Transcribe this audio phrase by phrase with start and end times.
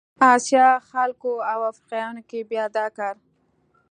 [0.19, 3.15] د اسیا خلکو او افریقایانو کې بیا دا کار